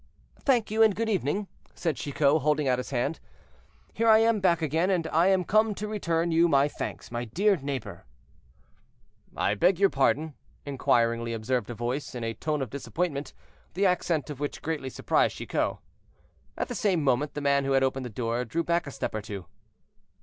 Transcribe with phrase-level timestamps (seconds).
[0.41, 3.19] "Thank you, and good evening," said Chicot, holding out his hand;
[3.93, 7.25] "here I am back again, and I am come to return you my thanks, my
[7.25, 8.05] dear neighbor."
[9.37, 10.33] "I beg your pardon,"
[10.65, 13.35] inquiringly observed a voice, in a tone of disappointment,
[13.75, 15.77] the accent of which greatly surprised Chicot.
[16.57, 19.13] At the same moment the man who had opened the door drew back a step
[19.13, 19.45] or two.